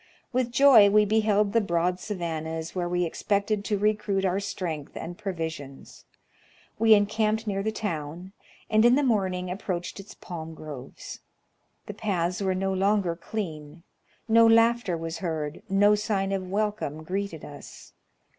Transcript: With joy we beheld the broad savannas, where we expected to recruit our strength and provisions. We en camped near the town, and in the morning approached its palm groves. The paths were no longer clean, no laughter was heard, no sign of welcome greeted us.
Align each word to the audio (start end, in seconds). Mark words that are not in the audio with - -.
With 0.33 0.49
joy 0.51 0.89
we 0.89 1.05
beheld 1.05 1.53
the 1.53 1.61
broad 1.61 1.99
savannas, 1.99 2.73
where 2.73 2.89
we 2.89 3.05
expected 3.05 3.63
to 3.65 3.77
recruit 3.77 4.25
our 4.25 4.39
strength 4.39 4.97
and 4.97 5.15
provisions. 5.15 6.05
We 6.79 6.95
en 6.95 7.05
camped 7.05 7.45
near 7.45 7.61
the 7.61 7.71
town, 7.71 8.31
and 8.67 8.83
in 8.83 8.95
the 8.95 9.03
morning 9.03 9.51
approached 9.51 9.99
its 9.99 10.15
palm 10.15 10.55
groves. 10.55 11.19
The 11.85 11.93
paths 11.93 12.41
were 12.41 12.55
no 12.55 12.73
longer 12.73 13.15
clean, 13.15 13.83
no 14.27 14.47
laughter 14.47 14.97
was 14.97 15.19
heard, 15.19 15.61
no 15.69 15.93
sign 15.93 16.31
of 16.31 16.49
welcome 16.49 17.03
greeted 17.03 17.45
us. 17.45 17.93